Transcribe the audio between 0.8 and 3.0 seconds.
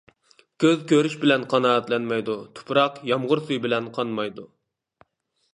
كۆرۈش بىلەن قانائەتلەنمەيدۇ تۇپراق